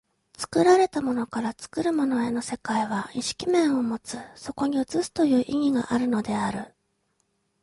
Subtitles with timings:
[0.35, 6.73] 作られたものから作るものへの世界は意識面を有つ、そこに映すという意義があるのである。